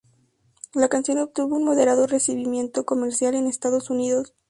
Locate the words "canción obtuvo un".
0.89-1.63